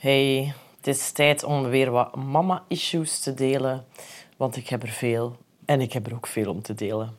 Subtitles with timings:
[0.00, 3.86] Hey, het is tijd om weer wat mama-issues te delen,
[4.36, 7.16] want ik heb er veel en ik heb er ook veel om te delen.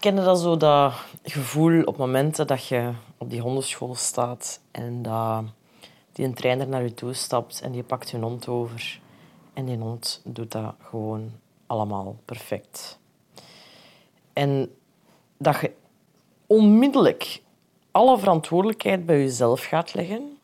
[0.00, 5.02] Ken je dat zo, dat gevoel op momenten dat je op die hondenschool staat en
[5.02, 5.44] dat
[6.12, 9.00] die een trainer naar je toe stapt en die pakt je hond over
[9.52, 11.32] en die hond doet dat gewoon
[11.66, 12.98] allemaal perfect.
[14.32, 14.74] En
[15.36, 15.72] dat je
[16.46, 17.42] onmiddellijk
[17.90, 20.35] alle verantwoordelijkheid bij jezelf gaat leggen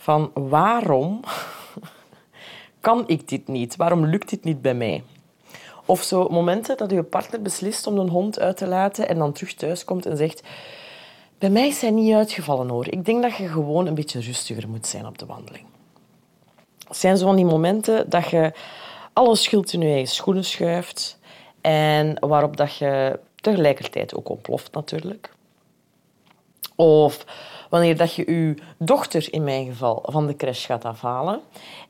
[0.00, 1.20] van waarom
[2.80, 3.76] kan ik dit niet?
[3.76, 5.02] Waarom lukt dit niet bij mij?
[5.84, 9.32] Of zo momenten dat je partner beslist om een hond uit te laten en dan
[9.32, 10.42] terug thuis komt en zegt
[11.38, 12.86] bij mij is hij niet uitgevallen hoor.
[12.88, 15.64] Ik denk dat je gewoon een beetje rustiger moet zijn op de wandeling.
[16.88, 18.52] Het zijn zo van die momenten dat je
[19.12, 21.18] alle schuld in je eigen schoenen schuift
[21.60, 25.34] en waarop dat je tegelijkertijd ook ontploft natuurlijk.
[26.76, 27.24] Of
[27.70, 31.40] wanneer dat je je dochter, in mijn geval, van de crash gaat afhalen.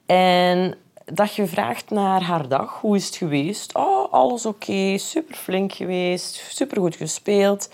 [0.06, 2.80] En dat je vraagt naar haar dag.
[2.80, 3.74] Hoe is het geweest?
[3.74, 4.98] Oh, alles oké.
[4.98, 6.34] Super flink geweest.
[6.48, 7.70] Super goed gespeeld.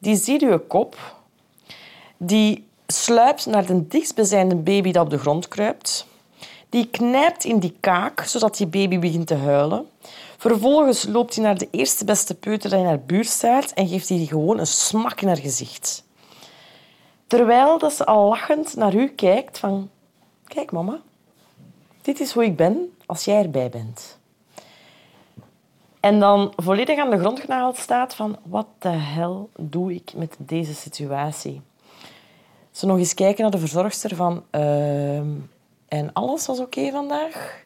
[0.00, 1.16] Die ziet je kop.
[2.16, 6.06] Die sluipt naar de dichtstbijzijnde baby dat op de grond kruipt.
[6.68, 9.86] Die knijpt in die kaak, zodat die baby begint te huilen.
[10.36, 14.08] Vervolgens loopt hij naar de eerste beste peuter dat in haar buurt staat en geeft
[14.08, 16.06] hij gewoon een smak in haar gezicht.
[17.28, 19.90] Terwijl dat ze al lachend naar u kijkt van...
[20.44, 21.00] Kijk, mama.
[22.02, 24.18] Dit is hoe ik ben als jij erbij bent.
[26.00, 28.38] En dan volledig aan de grond genageld staat van...
[28.42, 31.60] Wat de hel doe ik met deze situatie?
[32.70, 34.44] Ze nog eens kijken naar de verzorgster van...
[34.50, 35.18] Uh,
[35.88, 37.64] en alles was oké vandaag?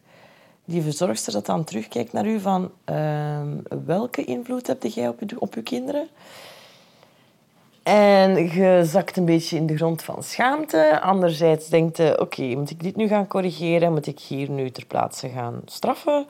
[0.65, 2.71] Die verzorgster dat dan terugkijkt naar u van...
[2.91, 3.41] Uh,
[3.85, 6.09] welke invloed heb jij op je, op je kinderen?
[7.83, 11.01] En je zakt een beetje in de grond van schaamte.
[11.01, 13.93] Anderzijds denkt je, oké, moet ik dit nu gaan corrigeren?
[13.93, 16.27] Moet ik hier nu ter plaatse gaan straffen?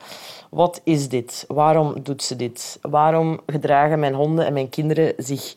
[0.49, 1.45] Wat is dit?
[1.47, 2.79] Waarom doet ze dit?
[2.81, 5.53] Waarom gedragen mijn honden en mijn kinderen zich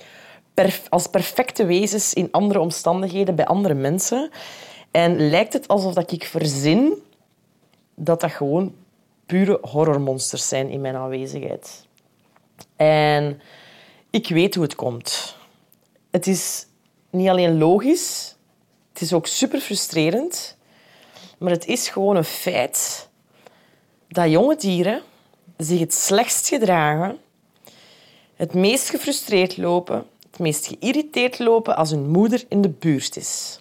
[0.89, 4.31] als perfecte wezens in andere omstandigheden bij andere mensen?
[4.91, 6.93] En lijkt het alsof dat ik verzin
[7.95, 8.75] dat dat gewoon
[9.27, 11.87] pure horrormonsters zijn in mijn aanwezigheid.
[12.77, 13.41] En
[14.11, 15.16] ik weet hoe het komt
[16.17, 16.67] het is
[17.11, 18.37] niet alleen logisch,
[18.93, 20.57] het is ook super frustrerend,
[21.39, 23.09] maar het is gewoon een feit
[24.09, 25.03] dat jonge dieren
[25.57, 27.19] zich het slechtst gedragen,
[28.35, 33.61] het meest gefrustreerd lopen, het meest geïrriteerd lopen als hun moeder in de buurt is.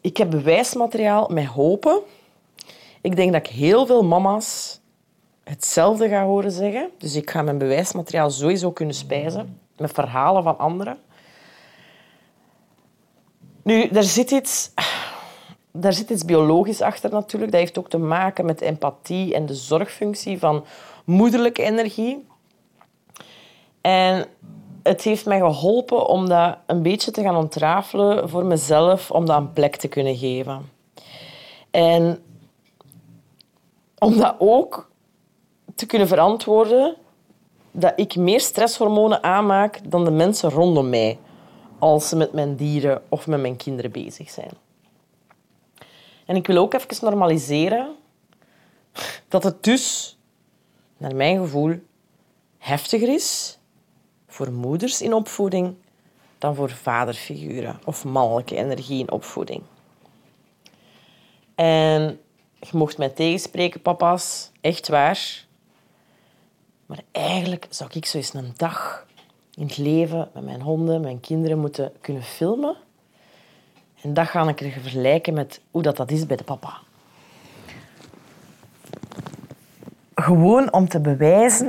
[0.00, 2.00] Ik heb bewijsmateriaal met hopen.
[3.00, 4.80] Ik denk dat ik heel veel mama's
[5.44, 6.90] hetzelfde ga horen zeggen.
[6.98, 10.98] Dus ik ga mijn bewijsmateriaal sowieso kunnen spijzen met verhalen van anderen.
[13.68, 14.70] Nu, daar zit iets...
[15.72, 17.52] Daar zit iets biologisch achter natuurlijk.
[17.52, 20.64] Dat heeft ook te maken met empathie en de zorgfunctie van
[21.04, 22.26] moederlijke energie.
[23.80, 24.26] En
[24.82, 29.36] het heeft mij geholpen om dat een beetje te gaan ontrafelen voor mezelf, om dat
[29.36, 30.70] een plek te kunnen geven.
[31.70, 32.22] En
[33.98, 34.90] om dat ook
[35.74, 36.96] te kunnen verantwoorden
[37.70, 41.18] dat ik meer stresshormonen aanmaak dan de mensen rondom mij
[41.78, 44.50] als ze met mijn dieren of met mijn kinderen bezig zijn.
[46.24, 47.96] En ik wil ook even normaliseren
[49.28, 50.16] dat het dus,
[50.96, 51.80] naar mijn gevoel,
[52.58, 53.58] heftiger is
[54.26, 55.74] voor moeders in opvoeding
[56.38, 59.62] dan voor vaderfiguren of mannelijke energie in opvoeding.
[61.54, 62.20] En
[62.60, 65.46] je mocht mij tegenspreken, papa's, echt waar.
[66.86, 69.06] Maar eigenlijk zou ik zo eens een dag
[69.58, 72.76] in het leven met mijn honden, mijn kinderen moeten kunnen filmen.
[74.02, 76.78] En dat ga ik er vergelijken met hoe dat, dat is bij de papa.
[80.14, 81.66] Gewoon om te bewijzen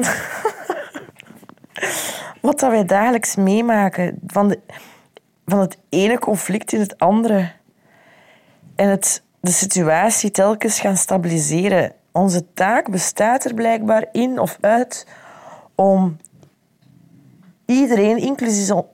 [2.41, 4.19] wat dat wij dagelijks meemaken.
[4.27, 4.59] Van, de,
[5.45, 7.51] van het ene conflict in het andere.
[8.75, 11.93] En het, de situatie telkens gaan stabiliseren.
[12.11, 15.07] Onze taak bestaat er blijkbaar in of uit
[15.75, 16.17] om
[17.69, 18.37] iedereen,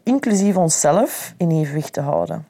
[0.03, 2.47] inclusief, onszelf, in evenwicht te houden.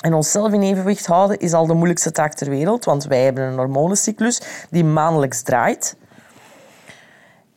[0.00, 3.44] En onszelf in evenwicht houden is al de moeilijkste taak ter wereld, want wij hebben
[3.44, 5.96] een hormonencyclus die maandelijks draait,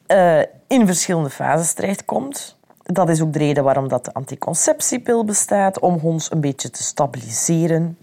[0.08, 2.58] uh, in verschillende fases terechtkomt.
[2.84, 6.84] Dat is ook de reden waarom dat de anticonceptiepil bestaat, om ons een beetje te
[6.84, 7.98] stabiliseren.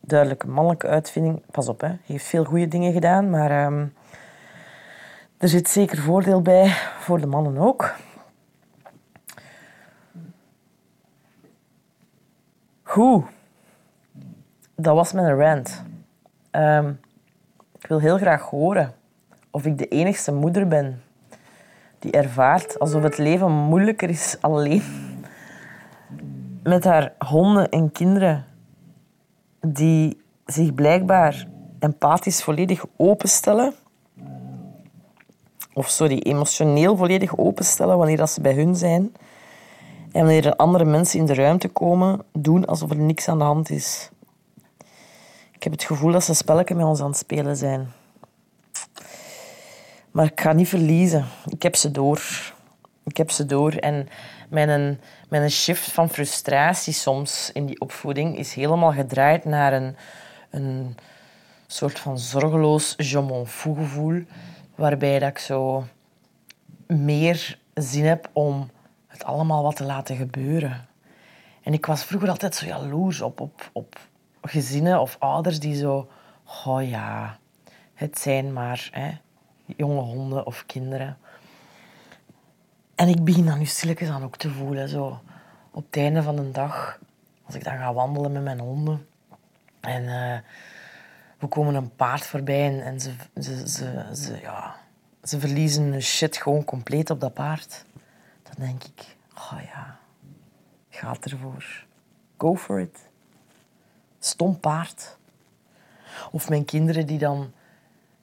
[0.00, 1.42] Duidelijke mannelijke uitvinding.
[1.50, 1.90] Pas op, hè.
[2.06, 3.80] heeft veel goede dingen gedaan, maar uh,
[5.38, 7.94] er zit zeker voordeel bij voor de mannen ook.
[12.94, 13.24] Goed.
[14.74, 15.82] dat was mijn rant.
[16.50, 16.92] Ehm,
[17.78, 18.94] ik wil heel graag horen
[19.50, 21.02] of ik de enigste moeder ben
[21.98, 24.82] die ervaart alsof het leven moeilijker is alleen
[26.62, 28.44] met haar honden en kinderen
[29.60, 31.46] die zich blijkbaar
[31.78, 33.74] empathisch volledig openstellen.
[35.72, 39.12] Of sorry, emotioneel volledig openstellen wanneer dat ze bij hun zijn.
[40.14, 43.44] En wanneer er andere mensen in de ruimte komen, doen alsof er niks aan de
[43.44, 44.10] hand is.
[45.52, 47.92] Ik heb het gevoel dat ze spelletjes met ons aan het spelen zijn.
[50.10, 51.24] Maar ik ga niet verliezen.
[51.46, 52.20] Ik heb ze door.
[53.04, 53.72] Ik heb ze door.
[53.72, 54.08] En
[54.48, 59.96] mijn, mijn shift van frustratie soms in die opvoeding is helemaal gedraaid naar een,
[60.50, 60.96] een
[61.66, 64.24] soort van zorgeloos je m'en fous gevoel.
[64.74, 65.84] Waarbij dat ik zo
[66.86, 68.70] meer zin heb om
[69.14, 70.86] het allemaal wat te laten gebeuren.
[71.62, 73.98] En ik was vroeger altijd zo jaloers op, op, op
[74.42, 76.10] gezinnen of ouders die zo...
[76.64, 77.38] Oh ja,
[77.94, 79.10] het zijn maar hè,
[79.76, 81.16] jonge honden of kinderen.
[82.94, 84.88] En ik begin dan nu stilletjes aan ook te voelen.
[84.88, 85.20] Zo
[85.70, 86.98] op het einde van de dag,
[87.46, 89.06] als ik dan ga wandelen met mijn honden.
[89.80, 90.38] En uh,
[91.38, 94.76] we komen een paard voorbij en, en ze, ze, ze, ze, ja,
[95.22, 97.84] ze verliezen hun shit gewoon compleet op dat paard.
[98.56, 99.98] Dan denk ik, oh ja,
[100.90, 101.84] gaat ervoor.
[102.36, 103.08] Go for it.
[104.18, 105.16] Stom paard.
[106.30, 107.52] Of mijn kinderen die dan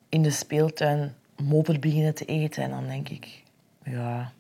[0.10, 2.64] in de speeltuin modder beginnen te eten.
[2.64, 3.44] En dan denk ik,
[3.84, 4.32] ja,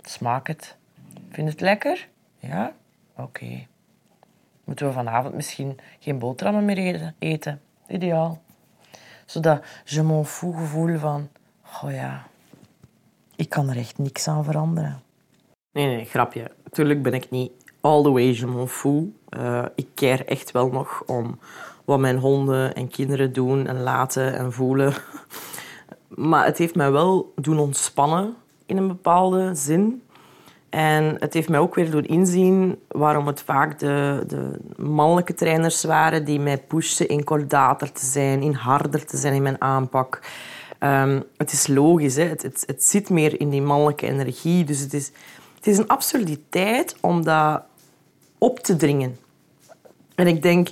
[0.00, 0.76] smaak het.
[1.30, 2.08] Vind het lekker?
[2.38, 2.72] Ja?
[3.16, 3.66] Oké.
[4.64, 7.60] Moeten we vanavond misschien geen boterhammen meer eten?
[7.88, 8.42] Ideaal.
[9.26, 11.28] Zodat je m'en fous gevoel van,
[11.82, 12.26] oh ja,
[13.40, 15.02] ik kan er echt niks aan veranderen.
[15.72, 16.50] Nee, nee, grapje.
[16.70, 19.14] Tuurlijk ben ik niet all the way je m'en.
[19.30, 21.38] Uh, ik keer echt wel nog om
[21.84, 24.94] wat mijn honden en kinderen doen en laten en voelen.
[26.08, 28.34] Maar het heeft mij wel doen ontspannen
[28.66, 30.02] in een bepaalde zin.
[30.70, 35.84] En het heeft mij ook weer doen inzien waarom het vaak de, de mannelijke trainers
[35.84, 40.20] waren die mij pushten in kordater te zijn, in harder te zijn in mijn aanpak.
[40.82, 42.24] Um, het is logisch, hè?
[42.24, 44.64] Het, het, zit meer in die mannelijke energie.
[44.64, 45.10] Dus het is,
[45.54, 47.62] het is een absurditeit om dat
[48.38, 49.18] op te dringen.
[50.14, 50.68] En ik denk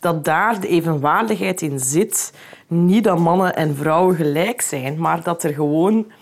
[0.00, 2.32] dat daar de evenwaardigheid in zit.
[2.66, 6.12] Niet dat mannen en vrouwen gelijk zijn, maar dat er gewoon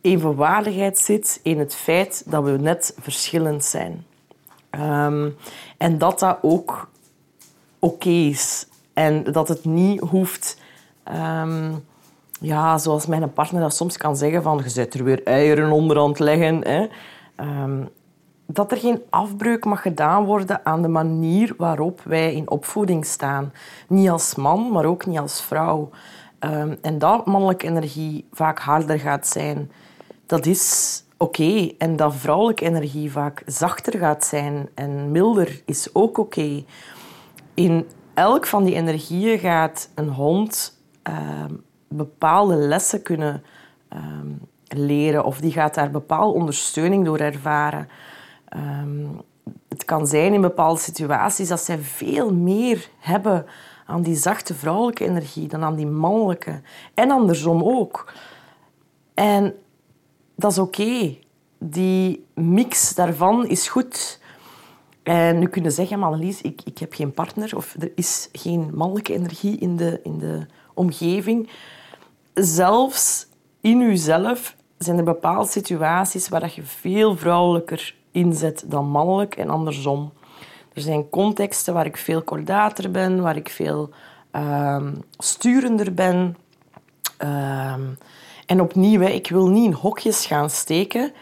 [0.00, 4.04] evenwaardigheid zit in het feit dat we net verschillend zijn.
[4.70, 5.36] Um,
[5.76, 6.90] en dat dat ook
[7.78, 8.66] oké is.
[8.92, 10.58] En dat het niet hoeft...
[11.08, 11.84] Um,
[12.40, 14.60] ja, zoals mijn partner dat soms kan zeggen van...
[14.62, 16.66] Je zet er weer eieren onder aan het leggen.
[16.66, 16.86] Hè.
[17.62, 17.88] Um,
[18.46, 23.52] dat er geen afbreuk mag gedaan worden aan de manier waarop wij in opvoeding staan.
[23.88, 25.90] Niet als man, maar ook niet als vrouw.
[26.82, 29.70] en dat mannelijke energie vaak harder gaat zijn
[30.26, 31.72] dat is oké.
[31.78, 36.64] En dat vrouwelijke energie vaak zachter gaat zijn en milder is ook oké.
[37.54, 41.54] In elk van die energieën gaat een hond ehm,
[41.96, 43.42] bepaalde lessen kunnen
[43.88, 44.30] ehm,
[44.68, 47.88] leren of die gaat daar bepaalde ondersteuning door ervaren.
[48.48, 49.06] Ehm,
[49.68, 53.46] het kan zijn in bepaalde situaties dat zij veel meer hebben
[53.86, 56.60] aan die zachte vrouwelijke energie dan aan die mannelijke.
[56.94, 58.12] En andersom ook.
[59.14, 59.54] En
[60.34, 61.16] dat is oké.
[61.58, 64.20] Die mix daarvan is goed.
[65.02, 68.70] En nu kunnen zeggen, maar Annelies, ik, ik heb geen partner of er is geen
[68.74, 71.50] mannelijke energie in de, in de omgeving.
[72.40, 73.26] Zelfs
[73.60, 80.12] in jezelf zijn er bepaalde situaties waar je veel vrouwelijker inzet dan mannelijk en andersom.
[80.72, 83.90] Er zijn contexten waar ik veel kordater ben, waar ik veel
[84.32, 84.86] uh,
[85.18, 86.36] sturender ben.
[87.22, 87.74] Uh,
[88.46, 91.12] en opnieuw, ik wil niet in hokjes gaan steken,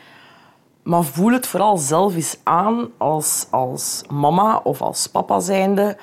[0.83, 5.97] maar voel het vooral zelf eens aan als, als mama of als papa zijnde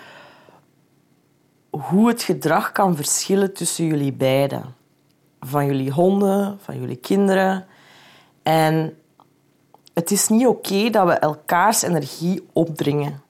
[1.70, 4.80] hoe het gedrag kan verschillen tussen jullie beiden.
[5.46, 7.66] Van jullie honden, van jullie kinderen.
[8.44, 8.98] En
[9.94, 13.22] het is niet oké dat we elkaars energie opdringen.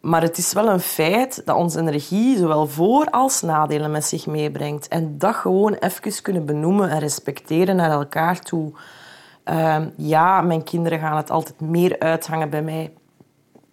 [0.00, 4.26] Maar het is wel een feit dat onze energie zowel voor- als nadelen met zich
[4.26, 4.88] meebrengt.
[4.88, 8.72] En dat gewoon even kunnen benoemen en respecteren naar elkaar toe.
[9.44, 12.92] Ehm, ja, mijn kinderen gaan het altijd meer uithangen bij mij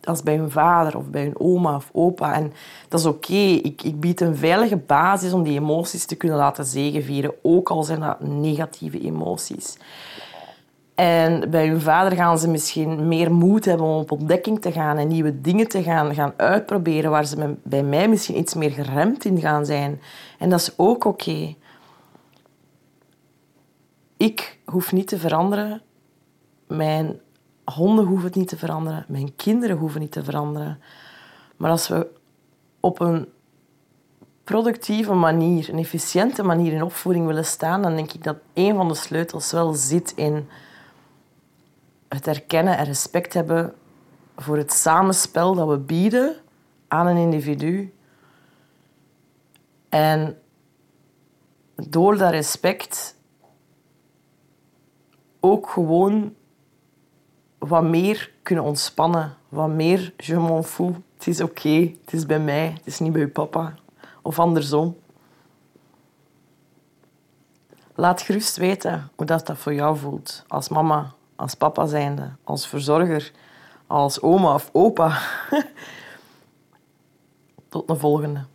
[0.05, 2.33] als bij hun vader of bij hun oma of opa.
[2.33, 2.53] En
[2.89, 3.33] dat is oké.
[3.33, 7.83] Ik, ik bied een veilige basis om die emoties te kunnen laten zegenvieren, ook al
[7.83, 9.77] zijn dat negatieve emoties.
[10.95, 14.97] En bij hun vader gaan ze misschien meer moed hebben om op ontdekking te gaan
[14.97, 19.25] en nieuwe dingen te gaan, gaan uitproberen, waar ze bij mij misschien iets meer geremd
[19.25, 20.01] in gaan zijn.
[20.39, 21.55] En dat is ook oké.
[24.17, 25.81] Ik hoef niet te veranderen.
[26.67, 27.19] Mijn
[27.65, 29.05] honden hoeven het niet te veranderen.
[29.07, 30.81] Mijn kinderen hoeven niet te veranderen.
[31.57, 32.07] Maar als we
[32.79, 33.29] op een
[34.43, 38.88] productieve manier, een efficiënte manier in opvoeding willen staan, dan denk ik dat een van
[38.88, 40.50] de sleutels wel zit in
[42.07, 43.74] het erkennen en respect hebben
[44.36, 46.36] voor het samenspel dat we bieden
[46.88, 47.93] aan een individu.
[49.89, 50.38] En
[51.75, 53.15] door dat respect
[55.39, 56.34] ook gewoon
[57.67, 59.36] wat meer kunnen ontspannen.
[59.50, 60.95] Wat meer je m'en fous.
[61.13, 63.74] Het is oké, het is bij mij, het is niet bij je papa.
[64.22, 64.98] Of andersom.
[67.95, 70.43] Laat gerust weten hoe dat, dat voor jou voelt.
[70.48, 73.31] Als mama, als papa zijnde, als verzorger,
[73.88, 75.22] als oma of opa.
[77.69, 78.45] Tot de volgende.